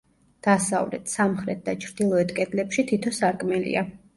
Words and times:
დასავლეთ, 0.45 1.03
სამხრეთ 1.17 1.61
და 1.67 1.77
ჩრდილოეთ 1.85 2.35
კედლებში 2.41 2.89
თითო 2.93 3.17
სარკმელია. 3.21 3.89